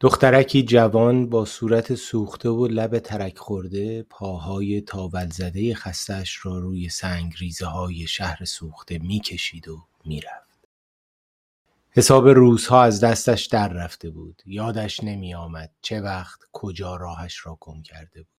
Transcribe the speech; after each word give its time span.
دخترکی 0.00 0.62
جوان 0.62 1.28
با 1.28 1.44
صورت 1.44 1.94
سوخته 1.94 2.48
و 2.48 2.66
لب 2.66 2.98
ترک 2.98 3.38
خورده 3.38 4.02
پاهای 4.02 4.80
تاول 4.80 5.26
زده 5.30 5.74
خستش 5.74 6.46
را 6.46 6.58
روی 6.58 6.90
ریزه 7.38 7.66
های 7.66 8.06
شهر 8.06 8.44
سوخته 8.44 8.98
می‌کشید 8.98 9.68
و 9.68 9.86
می‌رفت. 10.04 10.68
حساب 11.90 12.28
روزها 12.28 12.82
از 12.82 13.00
دستش 13.00 13.46
در 13.46 13.68
رفته 13.68 14.10
بود. 14.10 14.42
یادش 14.46 15.04
نمی 15.04 15.34
آمد 15.34 15.72
چه 15.82 16.00
وقت 16.00 16.40
کجا 16.52 16.96
راهش 16.96 17.46
را 17.46 17.58
گم 17.60 17.82
کرده 17.82 18.22
بود. 18.22 18.32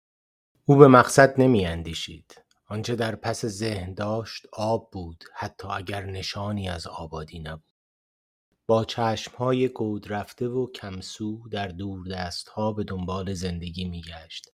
او 0.64 0.76
به 0.76 0.88
مقصد 0.88 1.40
نمی 1.40 1.66
اندیشید. 1.66 2.42
آنچه 2.68 2.96
در 2.96 3.14
پس 3.14 3.46
ذهن 3.46 3.94
داشت 3.94 4.46
آب 4.52 4.90
بود 4.92 5.24
حتی 5.34 5.68
اگر 5.68 6.04
نشانی 6.04 6.68
از 6.68 6.86
آبادی 6.86 7.38
نبود. 7.38 7.75
با 8.66 8.84
چشمهای 8.84 9.68
گود 9.68 10.12
رفته 10.12 10.48
و 10.48 10.66
کمسو 10.66 11.48
در 11.48 11.72
ها 12.54 12.72
به 12.72 12.84
دنبال 12.84 13.34
زندگی 13.34 13.84
میگشت. 13.84 14.52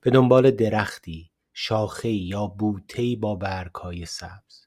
به 0.00 0.10
دنبال 0.10 0.50
درختی، 0.50 1.30
شاخه 1.52 2.08
یا 2.08 2.46
بوتهی 2.46 3.16
با 3.16 3.34
برگهای 3.34 4.06
سبز. 4.06 4.66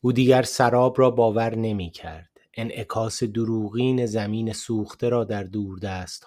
او 0.00 0.12
دیگر 0.12 0.42
سراب 0.42 0.98
را 0.98 1.10
باور 1.10 1.54
نمی 1.54 1.90
کرد. 1.90 2.30
انعکاس 2.54 3.22
دروغین 3.22 4.06
زمین 4.06 4.52
سوخته 4.52 5.08
را 5.08 5.24
در 5.24 5.48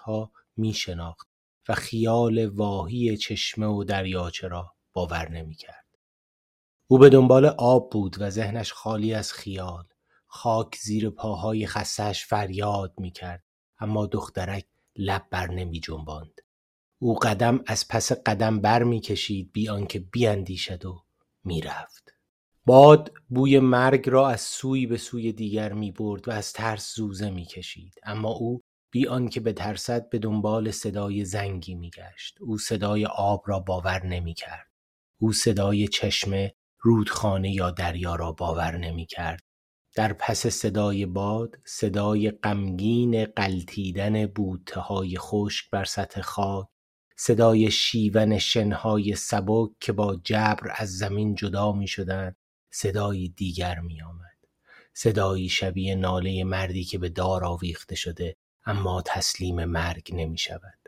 ها 0.00 0.30
می 0.56 0.72
شناخت 0.72 1.28
و 1.68 1.74
خیال 1.74 2.46
واهی 2.46 3.16
چشمه 3.16 3.66
و 3.66 3.84
دریاچه 3.84 4.48
را 4.48 4.74
باور 4.92 5.30
نمی 5.30 5.54
کرد. 5.54 5.84
او 6.86 6.98
به 6.98 7.08
دنبال 7.08 7.46
آب 7.46 7.90
بود 7.90 8.16
و 8.20 8.30
ذهنش 8.30 8.72
خالی 8.72 9.14
از 9.14 9.32
خیال. 9.32 9.84
خاک 10.28 10.76
زیر 10.76 11.10
پاهای 11.10 11.66
خستش 11.66 12.26
فریاد 12.26 12.94
می‌کرد 12.98 13.44
اما 13.78 14.06
دخترک 14.06 14.66
لب 14.96 15.26
بر 15.30 15.50
نمی 15.50 15.80
جنباند. 15.80 16.40
او 16.98 17.18
قدم 17.18 17.60
از 17.66 17.88
پس 17.88 18.12
قدم 18.12 18.60
بر 18.60 18.82
می 18.82 19.00
کشید 19.00 19.52
بی 19.52 19.68
آنکه 19.68 19.98
بیاندیشد 19.98 20.84
و 20.84 21.04
می‌رفت. 21.44 22.12
باد 22.66 23.12
بوی 23.28 23.58
مرگ 23.58 24.08
را 24.08 24.28
از 24.28 24.40
سوی 24.40 24.86
به 24.86 24.96
سوی 24.96 25.32
دیگر 25.32 25.72
می 25.72 25.92
برد 25.92 26.28
و 26.28 26.30
از 26.30 26.52
ترس 26.52 26.94
زوزه 26.94 27.30
می 27.30 27.44
کشید. 27.44 27.94
اما 28.02 28.28
او 28.28 28.62
بی 28.90 29.06
آنکه 29.06 29.40
به 29.40 29.52
ترسد 29.52 30.08
به 30.08 30.18
دنبال 30.18 30.70
صدای 30.70 31.24
زنگی 31.24 31.74
می 31.74 31.90
گشت. 31.90 32.38
او 32.40 32.58
صدای 32.58 33.06
آب 33.06 33.42
را 33.46 33.60
باور 33.60 34.06
نمی 34.06 34.34
کرد. 34.34 34.66
او 35.18 35.32
صدای 35.32 35.88
چشمه 35.88 36.54
رودخانه 36.78 37.52
یا 37.52 37.70
دریا 37.70 38.14
را 38.14 38.32
باور 38.32 38.76
نمی 38.76 39.06
کرد. 39.06 39.47
در 39.94 40.12
پس 40.12 40.46
صدای 40.46 41.06
باد 41.06 41.58
صدای 41.64 42.30
غمگین 42.30 43.24
قلتیدن 43.24 44.32
های 44.76 45.18
خشک 45.18 45.70
بر 45.70 45.84
سطح 45.84 46.20
خاک 46.20 46.66
صدای 47.20 47.70
شیون 47.70 48.38
شنهای 48.38 49.14
سبک 49.14 49.70
که 49.80 49.92
با 49.92 50.16
جبر 50.24 50.72
از 50.76 50.96
زمین 50.96 51.34
جدا 51.34 51.72
می 51.72 51.88
شدن 51.88 52.34
صدایی 52.70 53.28
دیگر 53.28 53.80
می 53.80 54.02
آمد. 54.02 54.38
صدایی 54.94 55.48
شبیه 55.48 55.94
ناله 55.94 56.44
مردی 56.44 56.84
که 56.84 56.98
به 56.98 57.08
دار 57.08 57.44
آویخته 57.44 57.94
شده 57.94 58.36
اما 58.66 59.02
تسلیم 59.06 59.64
مرگ 59.64 60.10
نمی 60.12 60.38
شود. 60.38 60.78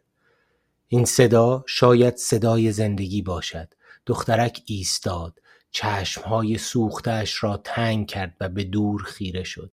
این 0.89 1.05
صدا 1.05 1.65
شاید 1.67 2.17
صدای 2.17 2.73
زندگی 2.73 3.23
باشد. 3.23 3.75
دخترک 4.07 4.63
ایستاد 4.67 5.39
چشمهای 5.71 6.59
سوختش 6.59 7.43
را 7.43 7.57
تنگ 7.57 8.07
کرد 8.07 8.37
و 8.41 8.49
به 8.49 8.65
دور 8.65 9.03
خیره 9.03 9.43
شد. 9.43 9.73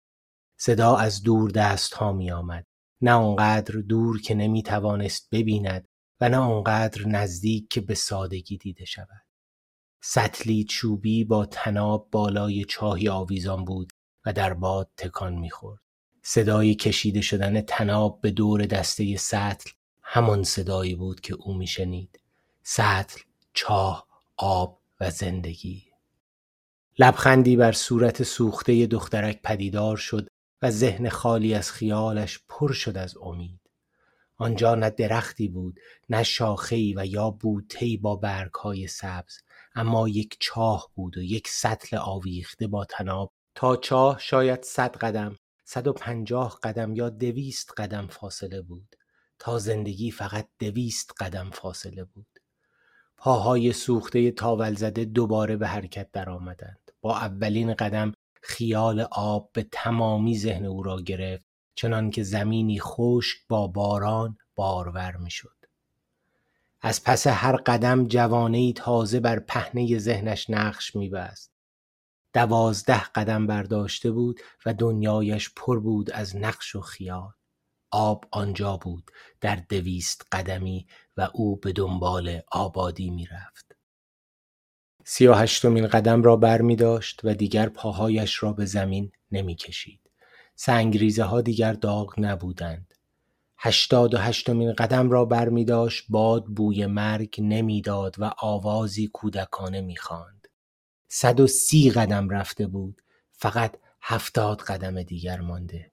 صدا 0.58 0.96
از 0.96 1.24
دور 1.24 1.52
دست 1.52 1.94
ها 1.94 2.12
می 2.12 2.32
آمد. 2.32 2.66
نه 3.02 3.12
آنقدر 3.12 3.76
دور 3.76 4.22
که 4.22 4.36
نمی 4.36 4.64
توانست 4.64 5.30
ببیند 5.32 5.88
و 6.22 6.30
نه 6.30 6.38
آنقدر 6.38 7.08
نزدیک 7.08 7.68
که 7.70 7.82
به 7.82 7.96
سادگی 7.96 8.58
دیده 8.58 8.86
شود. 8.86 9.26
سطلی 10.02 10.64
چوبی 10.64 11.24
با 11.24 11.46
تناب 11.46 12.08
بالای 12.12 12.66
چاهی 12.66 13.10
آویزان 13.10 13.66
بود 13.66 13.94
و 14.26 14.34
در 14.34 14.54
باد 14.54 14.92
تکان 14.98 15.34
می‌خورد. 15.34 15.82
صدای 16.24 16.76
کشیده 16.76 17.22
شدن 17.22 17.62
تناب 17.62 18.22
به 18.22 18.32
دور 18.32 18.66
دسته 18.66 19.18
سطل 19.18 19.70
همان 20.02 20.44
صدایی 20.44 20.96
بود 20.96 21.22
که 21.22 21.34
او 21.34 21.54
میشنید. 21.54 22.20
سطل، 22.64 23.22
چاه، 23.54 24.08
آب 24.38 24.82
و 25.02 25.12
زندگی 25.12 25.85
لبخندی 27.00 27.56
بر 27.56 27.72
صورت 27.72 28.24
سوخته 28.24 28.88
دخترک 28.88 29.42
پدیدار 29.44 29.98
شد 29.98 30.28
و 30.62 30.72
ذهن 30.72 31.10
خالی 31.10 31.54
از 31.54 31.72
خیالش 31.72 32.40
پر 32.50 32.72
شد 32.74 32.98
از 32.98 33.18
امید. 33.18 33.60
آنجا 34.38 34.76
نه 34.76 34.90
درختی 34.90 35.48
بود 35.48 35.80
نه 36.10 36.24
شاخهای 36.24 36.94
و 36.98 37.06
یا 37.06 37.30
بوتهی 37.30 37.98
با 37.98 38.16
برگهای 38.16 38.88
سبز 38.88 39.38
اما 39.76 40.10
یک 40.10 40.38
چاه 40.40 40.92
بود 40.96 41.18
و 41.18 41.22
یک 41.22 41.48
سطل 41.48 41.98
آویخته 41.98 42.68
با 42.68 42.86
تناب 42.86 43.32
تا 43.56 43.78
چاه 43.78 44.20
شاید 44.20 44.64
صد 44.64 44.98
قدم 44.98 45.36
صد 45.66 45.88
و 45.88 45.94
پنجاه 45.94 46.60
قدم 46.64 46.96
یا 46.96 47.10
دویست 47.10 47.72
قدم 47.78 48.08
فاصله 48.08 48.62
بود. 48.62 48.96
تا 49.40 49.60
زندگی 49.60 50.12
فقط 50.12 50.48
دویست 50.60 51.12
قدم 51.20 51.50
فاصله 51.50 52.04
بود. 52.04 52.40
پاهای 53.18 53.74
سوخته 53.74 54.32
تاول 54.32 54.74
زده 54.74 55.06
دوباره 55.06 55.58
به 55.58 55.68
حرکت 55.68 56.12
درآمدند. 56.12 56.85
با 57.06 57.18
اولین 57.18 57.74
قدم 57.74 58.14
خیال 58.42 59.02
آب 59.12 59.50
به 59.54 59.68
تمامی 59.72 60.38
ذهن 60.38 60.66
او 60.66 60.84
را 60.84 61.02
گرفت 61.02 61.46
چنان 61.76 62.10
که 62.10 62.24
زمینی 62.24 62.80
خشک 62.80 63.38
با 63.50 63.68
باران 63.68 64.38
بارور 64.56 65.16
می‌شد. 65.16 65.56
از 66.82 67.04
پس 67.04 67.28
هر 67.28 67.56
قدم 67.56 68.08
جوانه 68.08 68.74
تازه 68.74 69.20
بر 69.20 69.40
پهنه 69.40 70.00
ذهنش 70.00 70.50
نقش 70.50 70.96
میبست. 70.96 71.52
دوازده 72.34 73.04
قدم 73.04 73.48
برداشته 73.48 74.12
بود 74.12 74.40
و 74.66 74.74
دنیایش 74.74 75.50
پر 75.56 75.80
بود 75.80 76.12
از 76.12 76.36
نقش 76.36 76.76
و 76.76 76.82
خیال. 76.82 77.32
آب 77.92 78.26
آنجا 78.32 78.78
بود 78.78 79.12
در 79.42 79.56
دویست 79.56 80.28
قدمی 80.32 80.88
و 81.18 81.30
او 81.34 81.56
به 81.56 81.72
دنبال 81.72 82.42
آبادی 82.52 83.10
می‌رفت. 83.10 83.75
سی 85.08 85.28
قدم 85.28 86.24
را 86.24 86.36
بر 86.36 86.62
می 86.62 86.76
داشت 86.76 87.22
و 87.24 87.34
دیگر 87.34 87.70
پاهایش 87.70 88.44
را 88.44 88.54
به 88.54 88.66
زمین 88.66 89.12
نمی 89.32 89.56
کشید. 89.56 90.00
سنگریزه 90.56 91.24
ها 91.24 91.42
دیگر 91.42 91.74
داغ 91.74 92.14
نبودند. 92.18 92.94
هشتاد 93.58 94.14
و 94.14 94.18
هشتمین 94.18 94.74
قدم 94.74 95.10
را 95.10 95.26
بر 95.26 95.50
می 95.50 95.66
داشت 95.66 96.06
باد 96.10 96.46
بوی 96.46 96.86
مرگ 96.86 97.36
نمی‌داد 97.40 98.16
و 98.18 98.32
آوازی 98.38 99.08
کودکانه 99.08 99.82
می 99.82 99.98
خاند. 99.98 100.48
صد 101.08 101.40
و 101.40 101.48
سی 101.48 101.90
قدم 101.90 102.30
رفته 102.30 102.68
بود. 102.68 103.02
فقط 103.32 103.78
هفتاد 104.02 104.62
قدم 104.62 105.04
دیگر 105.04 105.42
مانده. 105.42 105.92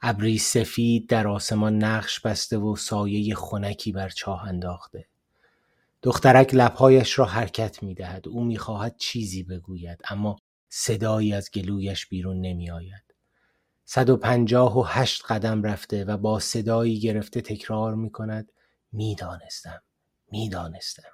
ابری 0.00 0.38
سفید 0.38 1.08
در 1.08 1.28
آسمان 1.28 1.84
نقش 1.84 2.20
بسته 2.20 2.58
و 2.58 2.76
سایه 2.76 3.34
خنکی 3.34 3.92
بر 3.92 4.08
چاه 4.08 4.48
انداخته 4.48 5.06
دخترک 6.04 6.54
لبهایش 6.54 7.18
را 7.18 7.24
حرکت 7.24 7.82
می 7.82 7.94
دهد. 7.94 8.28
او 8.28 8.44
می 8.44 8.58
خواهد 8.58 8.96
چیزی 8.96 9.42
بگوید 9.42 9.98
اما 10.08 10.36
صدایی 10.68 11.32
از 11.32 11.50
گلویش 11.50 12.06
بیرون 12.06 12.40
نمی 12.40 12.70
آید. 12.70 13.14
صد 13.84 14.10
و 14.10 14.16
پنجاه 14.16 14.78
و 14.78 14.82
هشت 14.82 15.22
قدم 15.28 15.62
رفته 15.62 16.04
و 16.04 16.16
با 16.16 16.38
صدایی 16.40 17.00
گرفته 17.00 17.40
تکرار 17.40 17.94
می 17.94 18.10
کند 18.10 18.52
می 18.92 19.14
دانستم. 19.14 19.82
می 20.32 20.48
دانستم. 20.48 21.12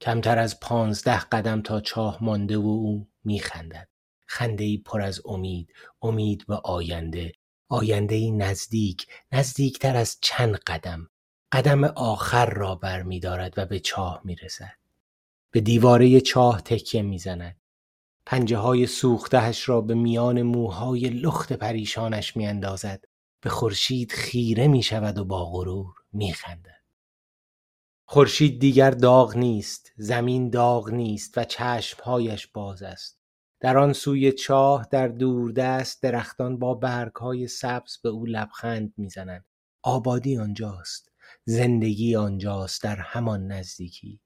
کمتر 0.00 0.38
از 0.38 0.60
پانزده 0.60 1.20
قدم 1.20 1.62
تا 1.62 1.80
چاه 1.80 2.24
مانده 2.24 2.56
و 2.56 2.66
او 2.66 3.08
می 3.24 3.40
خندد. 3.40 3.88
خنده 4.26 4.64
ای 4.64 4.78
پر 4.78 5.00
از 5.00 5.20
امید، 5.24 5.72
امید 6.02 6.46
به 6.46 6.54
آینده، 6.54 7.32
ای 8.10 8.30
نزدیک، 8.30 9.06
نزدیکتر 9.32 9.96
از 9.96 10.18
چند 10.20 10.54
قدم، 10.54 11.10
قدم 11.52 11.84
آخر 11.84 12.50
را 12.50 12.74
برمیدارد 12.74 13.54
و 13.56 13.66
به 13.66 13.80
چاه 13.80 14.20
می‌رسد. 14.24 14.76
به 15.50 15.60
دیواره 15.60 16.20
چاه 16.20 16.60
تکیه 16.60 17.02
می‌زند. 17.02 17.56
پنجه 18.26 18.56
های 18.56 18.86
سوختهش 18.86 19.68
را 19.68 19.80
به 19.80 19.94
میان 19.94 20.42
موهای 20.42 21.08
لخت 21.08 21.52
پریشانش 21.52 22.36
میاندازد. 22.36 23.04
به 23.40 23.50
خورشید 23.50 24.12
خیره 24.12 24.68
می 24.68 24.82
شود 24.82 25.18
و 25.18 25.24
با 25.24 25.44
غرور 25.44 25.94
می 26.12 26.32
خندد. 26.32 26.82
خورشید 28.04 28.60
دیگر 28.60 28.90
داغ 28.90 29.36
نیست، 29.36 29.92
زمین 29.96 30.50
داغ 30.50 30.90
نیست 30.90 31.38
و 31.38 31.44
چشمهایش 31.44 32.46
باز 32.46 32.82
است. 32.82 33.18
در 33.60 33.78
آن 33.78 33.92
سوی 33.92 34.32
چاه 34.32 34.86
در 34.90 35.08
دوردست 35.08 36.02
درختان 36.02 36.58
با 36.58 36.74
برگهای 36.74 37.48
سبز 37.48 37.98
به 38.02 38.08
او 38.08 38.26
لبخند 38.26 38.94
می‌زنند 38.96 39.44
آبادی 39.82 40.38
آنجاست 40.38 41.07
زندگی 41.50 42.16
آنجاست 42.16 42.82
در 42.82 42.96
همان 42.96 43.46
نزدیکی 43.46 44.20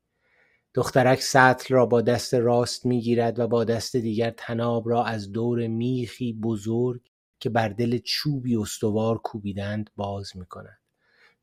دخترک 0.74 1.20
سطل 1.20 1.74
را 1.74 1.86
با 1.86 2.00
دست 2.00 2.34
راست 2.34 2.86
می‌گیرد 2.86 3.38
و 3.38 3.46
با 3.46 3.64
دست 3.64 3.96
دیگر 3.96 4.30
تناب 4.30 4.88
را 4.88 5.04
از 5.04 5.32
دور 5.32 5.66
میخی 5.66 6.32
بزرگ 6.32 7.00
که 7.40 7.50
بر 7.50 7.68
دل 7.68 7.98
چوبی 7.98 8.56
استوار 8.56 9.18
کوبیدند 9.18 9.90
باز 9.96 10.36
می 10.36 10.46
کند. 10.46 10.78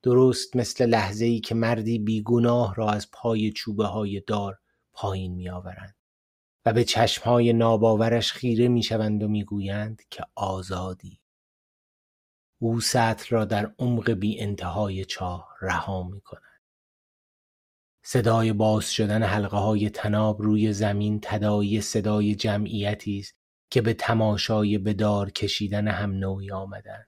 درست 0.03 0.55
مثل 0.55 0.85
لحظه 0.85 1.25
ای 1.25 1.39
که 1.39 1.55
مردی 1.55 1.99
بیگناه 1.99 2.75
را 2.75 2.89
از 2.89 3.11
پای 3.11 3.51
چوبه 3.51 3.85
های 3.85 4.23
دار 4.27 4.59
پایین 4.93 5.35
می 5.35 5.49
آورند 5.49 5.95
و 6.65 6.73
به 6.73 6.83
چشمهای 6.83 7.53
ناباورش 7.53 8.31
خیره 8.31 8.67
می 8.67 8.83
شوند 8.83 9.23
و 9.23 9.27
می 9.27 9.43
گویند 9.43 10.01
که 10.09 10.23
آزادی 10.35 11.18
او 12.61 12.81
سطل 12.81 13.27
را 13.29 13.45
در 13.45 13.73
عمق 13.79 14.11
بی 14.11 14.39
انتهای 14.39 15.05
چاه 15.05 15.47
رها 15.61 16.03
می 16.03 16.21
کند. 16.21 16.41
صدای 18.03 18.53
باز 18.53 18.91
شدن 18.91 19.23
حلقه 19.23 19.57
های 19.57 19.89
تناب 19.89 20.41
روی 20.41 20.73
زمین 20.73 21.19
تدایی 21.23 21.81
صدای 21.81 22.35
جمعیتی 22.35 23.19
است 23.19 23.35
که 23.69 23.81
به 23.81 23.93
تماشای 23.93 24.77
بدار 24.77 25.29
کشیدن 25.29 25.87
هم 25.87 26.11
نوعی 26.11 26.51
آمدند. 26.51 27.07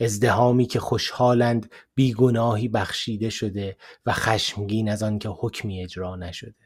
ازدهامی 0.00 0.66
که 0.66 0.80
خوشحالند 0.80 1.72
بیگناهی 1.94 2.68
بخشیده 2.68 3.30
شده 3.30 3.76
و 4.06 4.12
خشمگین 4.12 4.88
از 4.88 5.02
آنکه 5.02 5.28
حکمی 5.28 5.82
اجرا 5.82 6.16
نشده. 6.16 6.65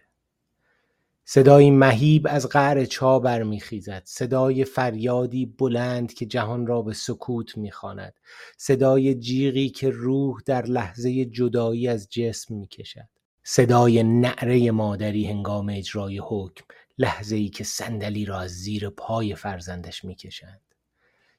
صدایی 1.32 1.70
مهیب 1.70 2.26
از 2.30 2.48
قعر 2.48 2.84
چا 2.84 3.18
برمیخیزد. 3.18 4.02
صدای 4.04 4.64
فریادی 4.64 5.46
بلند 5.46 6.12
که 6.12 6.26
جهان 6.26 6.66
را 6.66 6.82
به 6.82 6.92
سکوت 6.92 7.58
می‌خواند. 7.58 8.14
صدای 8.56 9.14
جیغی 9.14 9.68
که 9.68 9.90
روح 9.90 10.40
در 10.46 10.62
لحظه 10.62 11.24
جدایی 11.24 11.88
از 11.88 12.08
جسم 12.08 12.54
می‌کشد. 12.54 13.08
صدای 13.42 14.02
نعره 14.02 14.70
مادری 14.70 15.26
هنگام 15.26 15.68
اجرای 15.68 16.20
حکم. 16.24 16.64
لحظه 16.98 17.36
ای 17.36 17.48
که 17.48 17.64
صندلی 17.64 18.24
را 18.24 18.40
از 18.40 18.50
زیر 18.50 18.90
پای 18.90 19.34
فرزندش 19.34 20.04
می‌کشند. 20.04 20.60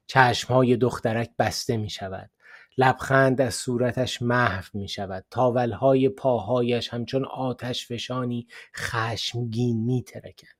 چشمهای 0.07 0.77
دخترک 0.77 1.29
بسته 1.39 1.77
می 1.77 1.89
شود 1.89 2.29
لبخند 2.77 3.41
از 3.41 3.55
صورتش 3.55 4.21
محو 4.21 4.63
می 4.73 4.87
شود 4.87 5.25
تاولهای 5.31 6.09
پاهایش 6.09 6.89
همچون 6.89 7.25
آتش 7.25 7.87
فشانی 7.87 8.47
خشمگین 8.75 9.83
می 9.83 10.03
ترکند 10.03 10.55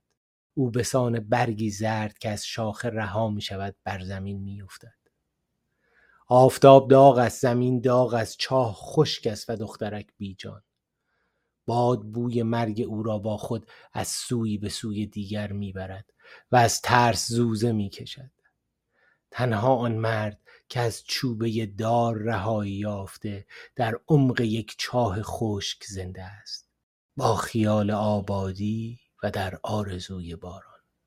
او 0.54 0.72
به 0.72 0.84
سان 0.84 1.20
برگی 1.20 1.70
زرد 1.70 2.18
که 2.18 2.30
از 2.30 2.46
شاخه 2.46 2.90
رها 2.90 3.30
می 3.30 3.42
شود 3.42 3.76
بر 3.84 4.04
زمین 4.04 4.42
می 4.42 4.62
افتد. 4.62 4.94
آفتاب 6.28 6.90
داغ 6.90 7.18
است 7.18 7.42
زمین 7.42 7.82
داغ 7.82 8.14
است 8.14 8.36
چاه 8.40 8.74
خشک 8.74 9.28
است 9.28 9.50
و 9.50 9.56
دخترک 9.56 10.08
بیجان. 10.18 10.62
باد 11.66 12.02
بوی 12.02 12.44
مرگ 12.44 12.86
او 12.88 13.04
را 13.04 13.18
با 13.18 13.38
خود 13.38 13.68
از 13.94 14.08
سوی 14.08 14.58
به 14.58 14.70
سوی 14.70 15.06
دیگر 15.06 15.52
می‌برد 15.52 16.14
و 16.52 16.56
از 16.56 16.82
ترس 16.82 17.28
زوزه 17.28 17.72
می‌کشد. 17.72 18.32
تنها 19.32 19.76
آن 19.76 19.96
مرد 19.96 20.40
که 20.70 20.80
از 20.80 21.04
چوبه 21.04 21.66
دار 21.66 22.18
رهایی 22.18 22.72
یافته 22.72 23.46
در 23.76 24.00
عمق 24.08 24.42
یک 24.42 24.76
چاه 24.78 25.22
خشک 25.22 25.84
زنده 25.84 26.24
است 26.24 26.70
با 27.18 27.36
خیال 27.36 27.92
آبادی 27.92 29.00
و 29.24 29.32
در 29.32 29.60
آرزوی 29.64 30.36
باران. 30.36 30.71